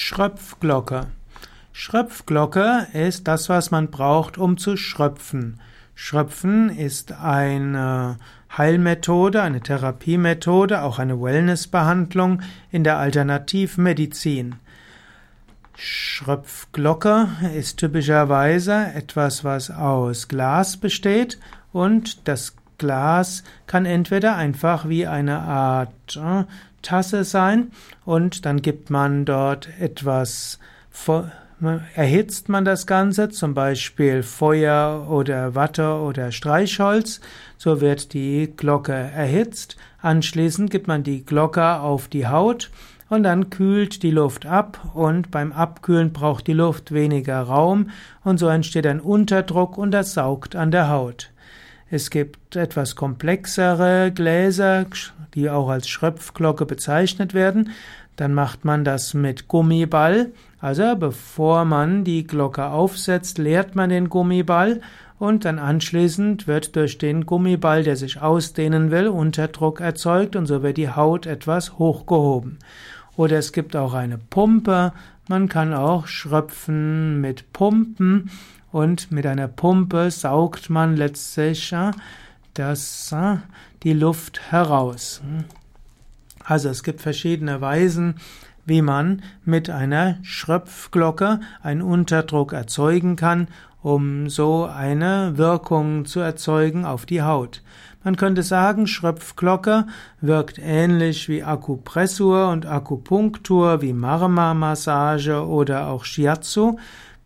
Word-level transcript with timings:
Schröpfglocke. 0.00 1.08
Schröpfglocke 1.72 2.86
ist 2.92 3.26
das, 3.26 3.48
was 3.48 3.72
man 3.72 3.90
braucht, 3.90 4.38
um 4.38 4.56
zu 4.56 4.76
schröpfen. 4.76 5.60
Schröpfen 5.96 6.70
ist 6.70 7.12
eine 7.12 8.16
Heilmethode, 8.56 9.42
eine 9.42 9.60
Therapiemethode, 9.60 10.82
auch 10.82 11.00
eine 11.00 11.20
Wellnessbehandlung 11.20 12.42
in 12.70 12.84
der 12.84 12.98
Alternativmedizin. 12.98 14.54
Schröpfglocke 15.76 17.28
ist 17.56 17.78
typischerweise 17.78 18.92
etwas, 18.94 19.42
was 19.42 19.68
aus 19.68 20.28
Glas 20.28 20.76
besteht 20.76 21.40
und 21.72 22.28
das 22.28 22.54
Glas 22.78 23.42
kann 23.66 23.84
entweder 23.84 24.36
einfach 24.36 24.88
wie 24.88 25.08
eine 25.08 25.40
Art 25.40 26.16
äh, 26.16 26.44
Tasse 26.82 27.24
sein 27.24 27.70
und 28.04 28.46
dann 28.46 28.62
gibt 28.62 28.90
man 28.90 29.24
dort 29.24 29.68
etwas, 29.80 30.58
erhitzt 31.94 32.48
man 32.48 32.64
das 32.64 32.86
Ganze, 32.86 33.28
zum 33.30 33.54
Beispiel 33.54 34.22
Feuer 34.22 35.06
oder 35.10 35.54
Watte 35.54 35.94
oder 35.94 36.32
Streichholz, 36.32 37.20
so 37.56 37.80
wird 37.80 38.12
die 38.12 38.52
Glocke 38.56 38.92
erhitzt, 38.92 39.76
anschließend 40.00 40.70
gibt 40.70 40.86
man 40.86 41.02
die 41.02 41.24
Glocke 41.24 41.80
auf 41.80 42.08
die 42.08 42.26
Haut 42.26 42.70
und 43.08 43.22
dann 43.22 43.50
kühlt 43.50 44.02
die 44.02 44.10
Luft 44.10 44.46
ab 44.46 44.92
und 44.94 45.30
beim 45.30 45.52
Abkühlen 45.52 46.12
braucht 46.12 46.46
die 46.46 46.52
Luft 46.52 46.92
weniger 46.92 47.40
Raum 47.40 47.90
und 48.22 48.38
so 48.38 48.48
entsteht 48.48 48.86
ein 48.86 49.00
Unterdruck 49.00 49.78
und 49.78 49.90
das 49.90 50.14
saugt 50.14 50.54
an 50.54 50.70
der 50.70 50.88
Haut. 50.88 51.30
Es 51.90 52.10
gibt 52.10 52.54
etwas 52.54 52.96
komplexere 52.96 54.12
Gläser, 54.14 54.86
die 55.34 55.48
auch 55.48 55.68
als 55.70 55.88
Schröpfglocke 55.88 56.66
bezeichnet 56.66 57.32
werden. 57.32 57.70
Dann 58.16 58.34
macht 58.34 58.64
man 58.64 58.84
das 58.84 59.14
mit 59.14 59.48
Gummiball. 59.48 60.32
Also 60.60 60.96
bevor 60.96 61.64
man 61.64 62.04
die 62.04 62.26
Glocke 62.26 62.66
aufsetzt, 62.66 63.38
leert 63.38 63.74
man 63.74 63.90
den 63.90 64.08
Gummiball 64.08 64.80
und 65.18 65.44
dann 65.44 65.58
anschließend 65.58 66.46
wird 66.46 66.76
durch 66.76 66.98
den 66.98 67.26
Gummiball, 67.26 67.84
der 67.84 67.96
sich 67.96 68.20
ausdehnen 68.20 68.90
will, 68.90 69.08
Unterdruck 69.08 69.80
erzeugt 69.80 70.36
und 70.36 70.46
so 70.46 70.62
wird 70.62 70.76
die 70.76 70.90
Haut 70.90 71.26
etwas 71.26 71.78
hochgehoben. 71.78 72.58
Oder 73.16 73.38
es 73.38 73.52
gibt 73.52 73.74
auch 73.76 73.94
eine 73.94 74.18
Pumpe. 74.18 74.92
Man 75.28 75.48
kann 75.48 75.74
auch 75.74 76.06
schröpfen 76.06 77.20
mit 77.20 77.52
Pumpen 77.52 78.30
und 78.72 79.10
mit 79.10 79.26
einer 79.26 79.48
Pumpe 79.48 80.10
saugt 80.10 80.70
man 80.70 80.96
letztlich 80.96 81.74
das, 82.54 83.14
die 83.82 83.92
Luft 83.92 84.50
heraus. 84.50 85.22
Also 86.44 86.68
es 86.68 86.82
gibt 86.82 87.00
verschiedene 87.00 87.60
Weisen, 87.60 88.16
wie 88.64 88.82
man 88.82 89.22
mit 89.44 89.70
einer 89.70 90.18
Schröpfglocke 90.22 91.40
einen 91.62 91.82
Unterdruck 91.82 92.52
erzeugen 92.52 93.16
kann, 93.16 93.48
um 93.82 94.28
so 94.28 94.64
eine 94.64 95.38
Wirkung 95.38 96.04
zu 96.04 96.20
erzeugen 96.20 96.84
auf 96.84 97.06
die 97.06 97.22
Haut. 97.22 97.62
Man 98.04 98.16
könnte 98.16 98.42
sagen, 98.42 98.86
Schröpfglocke 98.86 99.86
wirkt 100.20 100.58
ähnlich 100.58 101.28
wie 101.28 101.42
Akupressur 101.42 102.48
und 102.48 102.66
Akupunktur, 102.66 103.82
wie 103.82 103.92
Marma-Massage 103.92 105.46
oder 105.46 105.88
auch 105.88 106.04
Shiatsu. 106.04 106.78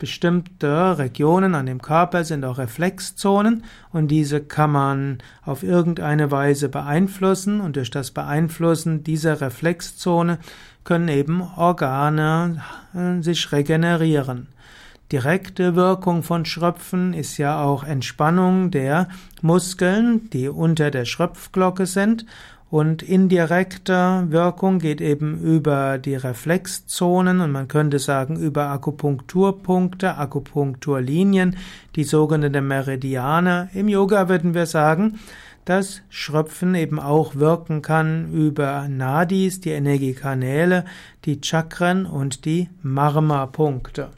Bestimmte 0.00 0.96
Regionen 0.96 1.54
an 1.54 1.66
dem 1.66 1.82
Körper 1.82 2.24
sind 2.24 2.42
auch 2.46 2.56
Reflexzonen 2.56 3.64
und 3.92 4.08
diese 4.08 4.40
kann 4.40 4.72
man 4.72 5.18
auf 5.44 5.62
irgendeine 5.62 6.30
Weise 6.30 6.70
beeinflussen 6.70 7.60
und 7.60 7.76
durch 7.76 7.90
das 7.90 8.10
Beeinflussen 8.10 9.04
dieser 9.04 9.42
Reflexzone 9.42 10.38
können 10.84 11.08
eben 11.08 11.42
Organe 11.42 12.62
äh, 12.94 13.22
sich 13.22 13.52
regenerieren. 13.52 14.48
Direkte 15.12 15.74
Wirkung 15.74 16.22
von 16.22 16.44
Schröpfen 16.44 17.14
ist 17.14 17.36
ja 17.36 17.62
auch 17.62 17.82
Entspannung 17.82 18.70
der 18.70 19.08
Muskeln, 19.42 20.30
die 20.30 20.48
unter 20.48 20.92
der 20.92 21.04
Schröpfglocke 21.04 21.86
sind 21.86 22.26
und 22.70 23.02
indirekte 23.02 24.26
Wirkung 24.28 24.78
geht 24.78 25.00
eben 25.00 25.40
über 25.40 25.98
die 25.98 26.14
Reflexzonen 26.14 27.40
und 27.40 27.50
man 27.50 27.66
könnte 27.66 27.98
sagen 27.98 28.36
über 28.36 28.68
Akupunkturpunkte, 28.68 30.16
Akupunkturlinien, 30.16 31.56
die 31.96 32.04
sogenannte 32.04 32.60
Meridiane. 32.60 33.68
Im 33.74 33.88
Yoga 33.88 34.28
würden 34.28 34.54
wir 34.54 34.66
sagen, 34.66 35.18
dass 35.64 36.02
Schröpfen 36.08 36.76
eben 36.76 37.00
auch 37.00 37.34
wirken 37.34 37.82
kann 37.82 38.32
über 38.32 38.86
Nadis, 38.88 39.60
die 39.60 39.70
Energiekanäle, 39.70 40.84
die 41.24 41.40
Chakren 41.42 42.06
und 42.06 42.44
die 42.44 42.70
Marma-Punkte. 42.82 44.10